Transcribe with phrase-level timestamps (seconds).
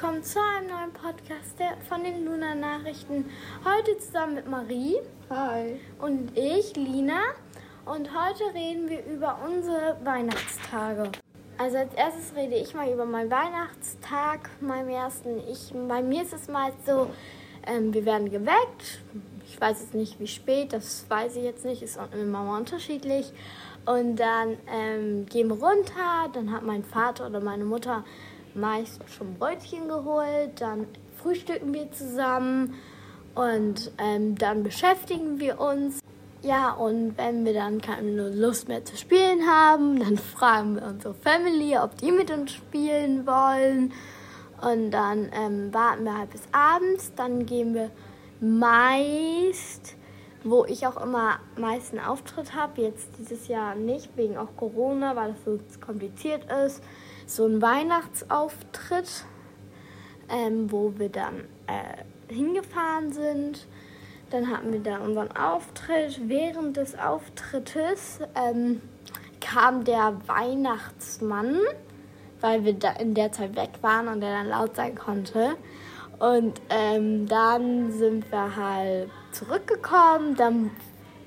[0.00, 1.58] willkommen zu einem neuen Podcast
[1.88, 3.24] von den Luna Nachrichten.
[3.64, 4.94] Heute zusammen mit Marie.
[5.28, 5.80] Hi.
[5.98, 7.18] Und ich, Lina.
[7.84, 11.10] Und heute reden wir über unsere Weihnachtstage.
[11.56, 15.40] Also als erstes rede ich mal über meinen Weihnachtstag, meinem ersten.
[15.50, 17.10] Ich, bei mir ist es meist so,
[17.66, 19.00] ähm, wir werden geweckt.
[19.48, 23.32] Ich weiß jetzt nicht, wie spät, das weiß ich jetzt nicht, ist immer mal unterschiedlich.
[23.84, 28.04] Und dann ähm, gehen wir runter, dann hat mein Vater oder meine Mutter
[28.60, 30.86] meist schon Brötchen geholt, dann
[31.16, 32.74] frühstücken wir zusammen
[33.34, 36.00] und ähm, dann beschäftigen wir uns.
[36.42, 41.14] Ja, und wenn wir dann keine Lust mehr zu spielen haben, dann fragen wir unsere
[41.14, 43.92] Family, ob die mit uns spielen wollen.
[44.60, 47.12] Und dann ähm, warten wir halt bis abends.
[47.14, 47.90] Dann gehen wir
[48.40, 49.96] meist,
[50.44, 55.32] wo ich auch immer meisten Auftritt habe, jetzt dieses Jahr nicht, wegen auch Corona, weil
[55.32, 56.82] das so kompliziert ist,
[57.28, 59.24] so ein Weihnachtsauftritt,
[60.30, 63.66] ähm, wo wir dann äh, hingefahren sind.
[64.30, 66.20] Dann hatten wir da unseren Auftritt.
[66.28, 68.80] Während des Auftrittes ähm,
[69.40, 71.58] kam der Weihnachtsmann,
[72.40, 75.56] weil wir da in der Zeit weg waren und der dann laut sein konnte.
[76.18, 80.34] Und ähm, dann sind wir halt zurückgekommen.
[80.34, 80.70] Dann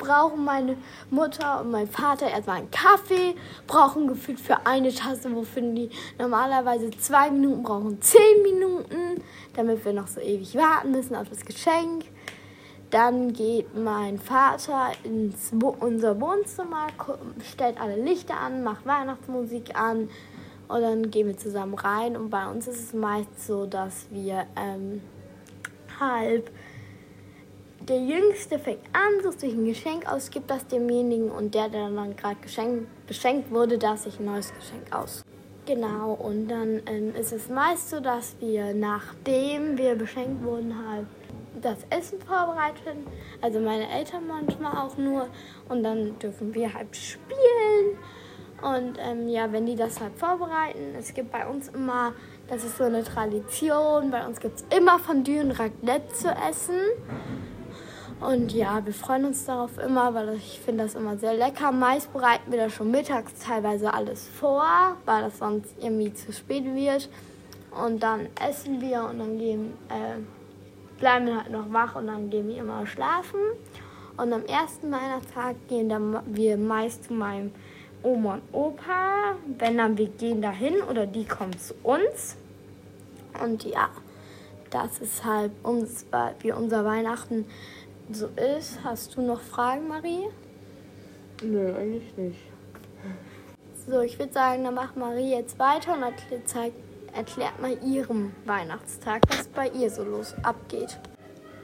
[0.01, 0.75] brauchen meine
[1.09, 3.35] Mutter und mein Vater erstmal einen Kaffee,
[3.67, 9.93] brauchen gefühlt für eine Tasse, wofür die normalerweise zwei Minuten brauchen, zehn Minuten, damit wir
[9.93, 12.05] noch so ewig warten müssen auf das Geschenk.
[12.89, 16.87] Dann geht mein Vater ins Wo unser Wohnzimmer,
[17.53, 20.09] stellt alle Lichter an, macht Weihnachtsmusik an
[20.67, 22.17] und dann gehen wir zusammen rein.
[22.17, 25.01] Und bei uns ist es meist so, dass wir ähm,
[25.99, 26.51] halb
[27.91, 31.89] der Jüngste fängt an, sucht sich ein Geschenk aus, gibt das demjenigen und der, der
[31.89, 32.37] dann gerade
[33.05, 35.25] beschenkt wurde, darf sich ein neues Geschenk aus.
[35.65, 41.05] Genau, und dann ähm, ist es meist so, dass wir, nachdem wir beschenkt wurden, halt
[41.61, 43.05] das Essen vorbereiten.
[43.41, 45.27] Also meine Eltern manchmal auch nur.
[45.67, 47.97] Und dann dürfen wir halt spielen.
[48.61, 52.13] Und ähm, ja, wenn die das halt vorbereiten, es gibt bei uns immer,
[52.47, 56.79] das ist so eine Tradition, bei uns gibt es immer Fondue und Raclette zu essen.
[58.21, 61.71] Und ja, wir freuen uns darauf immer, weil ich finde das immer sehr lecker.
[61.71, 66.63] Meist bereiten wir das schon mittags teilweise alles vor, weil das sonst irgendwie zu spät
[66.63, 67.09] wird.
[67.71, 70.19] Und dann essen wir und dann gehen, äh,
[70.99, 73.39] bleiben wir halt noch wach und dann gehen wir immer schlafen.
[74.17, 77.51] Und am ersten Weihnachtstag gehen dann wir meist zu meinem
[78.03, 79.35] Oma und Opa.
[79.57, 82.37] Wenn dann wir gehen dahin oder die kommen zu uns.
[83.43, 83.89] Und ja,
[84.69, 86.05] das ist halt uns,
[86.41, 87.45] wie unser Weihnachten
[88.11, 88.79] so ist.
[88.83, 90.27] Hast du noch Fragen, Marie?
[91.43, 92.39] Nö, eigentlich nicht.
[93.87, 96.73] So, ich würde sagen, dann macht Marie jetzt weiter und erklärt,
[97.13, 100.99] erklärt mal ihrem Weihnachtstag, was bei ihr so los abgeht.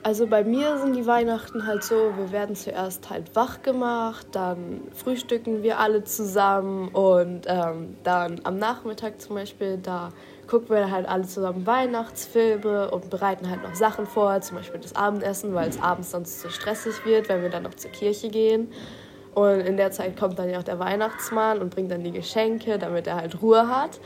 [0.04, 4.82] Also bei mir sind die Weihnachten halt so, wir werden zuerst halt wach gemacht, dann
[4.94, 10.12] frühstücken wir alle zusammen und ähm, dann am Nachmittag zum Beispiel, da
[10.48, 14.96] gucken wir halt alle zusammen Weihnachtsfilme und bereiten halt noch Sachen vor, zum Beispiel das
[14.96, 18.72] Abendessen, weil es abends sonst zu stressig wird, wenn wir dann noch zur Kirche gehen.
[19.36, 22.80] Und in der Zeit kommt dann ja auch der Weihnachtsmann und bringt dann die Geschenke,
[22.80, 24.00] damit er halt Ruhe hat.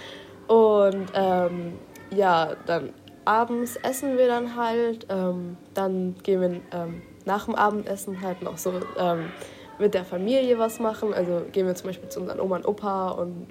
[0.47, 1.79] Und ähm,
[2.13, 2.91] ja, dann
[3.23, 5.07] abends essen wir dann halt.
[5.09, 9.31] Ähm, dann gehen wir ähm, nach dem Abendessen halt noch so ähm,
[9.79, 11.13] mit der Familie was machen.
[11.13, 13.47] Also gehen wir zum Beispiel zu unseren Oma und Opa und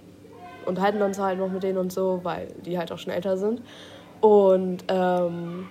[0.71, 3.63] unterhalten uns halt noch mit denen und so, weil die halt auch schon älter sind.
[4.21, 5.69] Und ähm,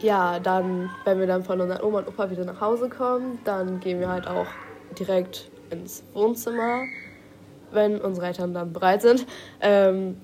[0.00, 3.80] ja, dann, wenn wir dann von unseren Oma und Opa wieder nach Hause kommen, dann
[3.80, 4.46] gehen wir halt auch
[4.98, 6.84] direkt ins Wohnzimmer,
[7.72, 9.26] wenn unsere Eltern dann bereit sind.
[9.60, 10.16] Ähm,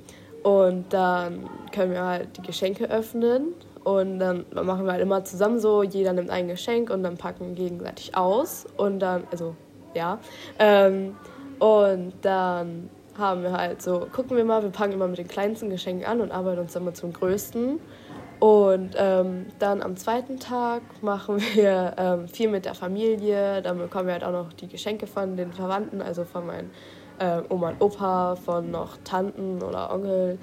[0.42, 3.54] und dann können wir halt die Geschenke öffnen.
[3.82, 7.54] Und dann machen wir halt immer zusammen so, jeder nimmt ein Geschenk und dann packen
[7.54, 8.66] gegenseitig aus.
[8.76, 9.54] Und dann, also
[9.94, 10.18] ja.
[10.58, 11.16] Ähm,
[11.58, 12.88] und dann
[13.18, 16.20] haben wir halt so, gucken wir mal, wir fangen immer mit den kleinsten Geschenken an
[16.20, 17.80] und arbeiten uns dann mal zum größten.
[18.40, 23.62] Und ähm, dann am zweiten Tag machen wir ähm, viel mit der Familie.
[23.62, 26.70] Dann bekommen wir halt auch noch die Geschenke von den Verwandten, also von meinen
[27.18, 30.38] äh, Oma und Opa, von noch Tanten oder Onkel.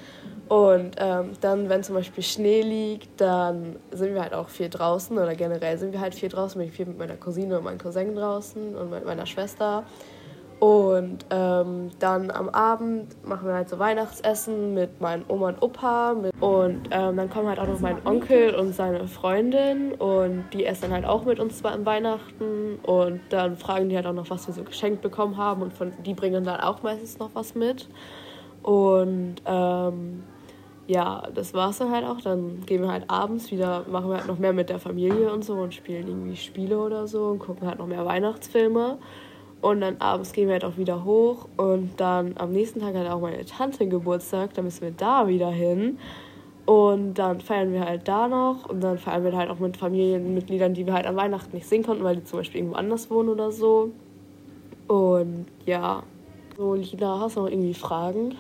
[0.48, 5.18] Und ähm, dann, wenn zum Beispiel Schnee liegt, dann sind wir halt auch viel draußen
[5.18, 6.60] oder generell sind wir halt viel draußen.
[6.60, 9.84] Bin ich viel mit meiner Cousine und meinem Cousin draußen und mit meiner Schwester.
[10.62, 16.14] Und ähm, dann am Abend machen wir halt so Weihnachtsessen mit meinen Oma und Opa.
[16.14, 19.94] Mit, und ähm, dann kommen halt auch noch mein Onkel und seine Freundin.
[19.94, 22.78] Und die essen dann halt auch mit uns an Weihnachten.
[22.84, 25.64] Und dann fragen die halt auch noch, was wir so geschenkt bekommen haben.
[25.64, 27.90] Und von, die bringen dann auch meistens noch was mit.
[28.62, 30.22] Und ähm,
[30.86, 32.22] ja, das war's dann halt auch.
[32.22, 35.44] Dann gehen wir halt abends wieder, machen wir halt noch mehr mit der Familie und
[35.44, 39.00] so und spielen irgendwie Spiele oder so und gucken halt noch mehr Weihnachtsfilme.
[39.62, 43.08] Und dann abends gehen wir halt auch wieder hoch und dann am nächsten Tag hat
[43.08, 46.00] auch meine Tante Geburtstag, dann müssen wir da wieder hin.
[46.66, 50.74] Und dann feiern wir halt da noch und dann feiern wir halt auch mit Familienmitgliedern,
[50.74, 53.30] die wir halt an Weihnachten nicht sehen konnten, weil die zum Beispiel irgendwo anders wohnen
[53.30, 53.92] oder so.
[54.88, 56.04] Und ja,
[56.58, 58.36] so Lina, hast du noch irgendwie Fragen?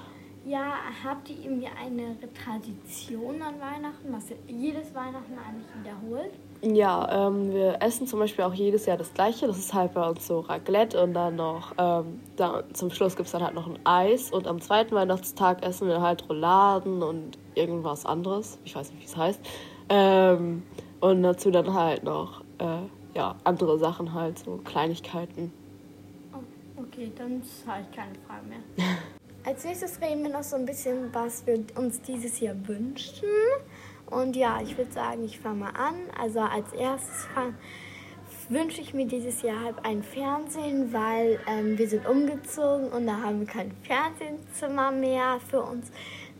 [0.46, 0.74] Ja,
[1.04, 6.32] habt ihr irgendwie eine Tradition an Weihnachten, was ihr jedes Weihnachten eigentlich wiederholt?
[6.63, 9.48] Ja, ähm, wir essen zum Beispiel auch jedes Jahr das gleiche.
[9.48, 13.25] Das ist halt bei uns so Raclette und dann noch, ähm, da, zum Schluss gibt
[13.25, 14.31] es dann halt noch ein Eis.
[14.31, 18.60] Und am zweiten Weihnachtstag essen wir halt Rouladen und irgendwas anderes.
[18.63, 19.40] Ich weiß nicht, wie es heißt.
[19.90, 20.62] Ähm,
[21.00, 22.84] und dazu dann halt noch, äh,
[23.16, 25.52] ja, andere Sachen halt, so Kleinigkeiten.
[26.31, 28.60] Oh, okay, dann habe ich keine Frage mehr.
[29.44, 33.28] Als nächstes reden wir noch so ein bisschen, was wir uns dieses Jahr wünschen.
[34.12, 35.96] Und ja, ich würde sagen, ich fange mal an.
[36.19, 37.28] Also als erstes
[38.50, 43.22] wünsche ich mir dieses Jahr halt ein Fernsehen, weil ähm, wir sind umgezogen und da
[43.22, 45.90] haben wir kein Fernsehzimmer mehr für uns,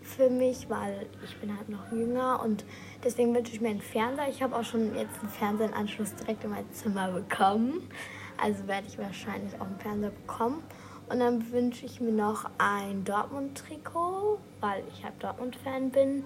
[0.02, 2.66] für mich, weil ich bin halt noch jünger und
[3.02, 4.28] deswegen wünsche ich mir einen Fernseher.
[4.28, 7.90] Ich habe auch schon jetzt einen Fernsehanschluss direkt in mein Zimmer bekommen.
[8.38, 10.62] Also werde ich wahrscheinlich auch einen Fernseher bekommen.
[11.08, 16.24] Und dann wünsche ich mir noch ein Dortmund-Trikot, weil ich halt Dortmund-Fan bin.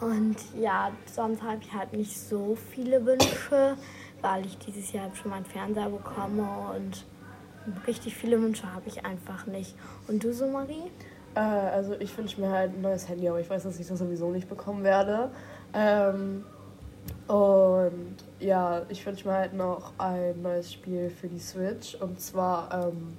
[0.00, 3.76] Und ja, sonst habe ich halt nicht so viele Wünsche,
[4.20, 7.04] weil ich dieses Jahr schon mal einen Fernseher bekomme und
[7.86, 9.74] richtig viele Wünsche habe ich einfach nicht.
[10.08, 10.90] Und du so, Marie?
[11.34, 13.98] Äh, also ich wünsche mir halt ein neues Handy, aber ich weiß, dass ich das
[13.98, 15.30] sowieso nicht bekommen werde.
[15.72, 16.44] Ähm,
[17.26, 21.94] und ja, ich wünsche mir halt noch ein neues Spiel für die Switch.
[21.96, 23.16] Und zwar ähm,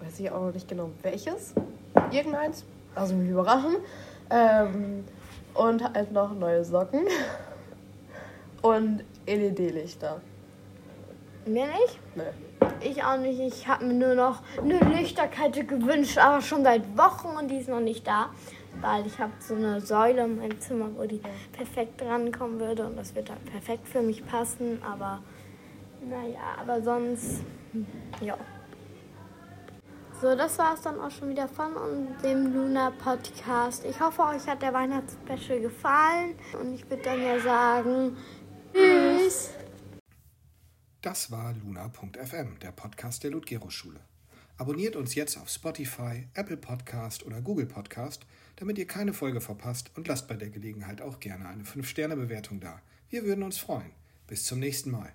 [0.00, 1.54] weiß ich auch noch nicht genau welches.
[2.10, 2.64] Irgendeins.
[2.94, 3.76] Also mich überraschen.
[4.30, 5.04] Ähm,
[5.58, 7.06] und halt noch neue Socken.
[8.62, 10.20] Und LED-Lichter.
[11.46, 11.98] Mir nicht?
[12.14, 12.22] Nee.
[12.80, 13.40] Ich auch nicht.
[13.40, 17.68] Ich habe mir nur noch eine Lichterkette gewünscht, aber schon seit Wochen und die ist
[17.68, 18.30] noch nicht da.
[18.80, 21.20] Weil ich habe so eine Säule in meinem Zimmer, wo die
[21.52, 24.80] perfekt drankommen würde und das wird halt perfekt für mich passen.
[24.82, 25.20] Aber
[26.08, 27.42] naja, aber sonst,
[28.20, 28.36] ja.
[30.20, 31.70] So, das war es dann auch schon wieder von
[32.24, 33.84] dem Luna Podcast.
[33.84, 36.34] Ich hoffe, euch hat der Weihnachtsspecial gefallen.
[36.60, 38.16] Und ich würde dann ja sagen,
[38.74, 39.50] tschüss.
[41.02, 44.00] Das war luna.fm, der Podcast der Ludgero-Schule.
[44.56, 48.26] Abonniert uns jetzt auf Spotify, Apple Podcast oder Google Podcast,
[48.56, 52.80] damit ihr keine Folge verpasst und lasst bei der Gelegenheit auch gerne eine 5-Sterne-Bewertung da.
[53.08, 53.92] Wir würden uns freuen.
[54.26, 55.12] Bis zum nächsten Mal.